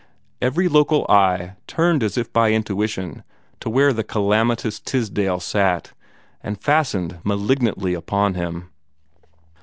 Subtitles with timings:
[0.41, 3.23] Every local eye turned as by intuition
[3.59, 5.93] to where the calamitous Tisdale sat,
[6.41, 8.71] and fastened malignantly upon him.